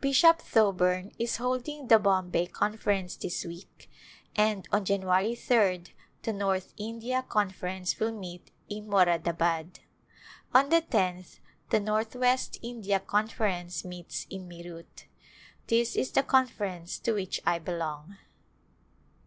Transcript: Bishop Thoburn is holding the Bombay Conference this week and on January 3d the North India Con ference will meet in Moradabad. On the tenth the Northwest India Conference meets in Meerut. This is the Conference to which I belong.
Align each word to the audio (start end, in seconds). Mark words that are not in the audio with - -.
Bishop 0.00 0.40
Thoburn 0.40 1.12
is 1.18 1.36
holding 1.36 1.88
the 1.88 1.98
Bombay 1.98 2.46
Conference 2.46 3.16
this 3.16 3.44
week 3.44 3.90
and 4.34 4.66
on 4.72 4.86
January 4.86 5.32
3d 5.32 5.90
the 6.22 6.32
North 6.32 6.72
India 6.78 7.22
Con 7.28 7.50
ference 7.50 8.00
will 8.00 8.12
meet 8.18 8.50
in 8.70 8.88
Moradabad. 8.88 9.80
On 10.54 10.70
the 10.70 10.80
tenth 10.80 11.40
the 11.68 11.80
Northwest 11.80 12.56
India 12.62 12.98
Conference 12.98 13.84
meets 13.84 14.26
in 14.30 14.48
Meerut. 14.48 15.04
This 15.66 15.96
is 15.96 16.12
the 16.12 16.22
Conference 16.22 16.98
to 17.00 17.12
which 17.12 17.42
I 17.44 17.58
belong. 17.58 18.16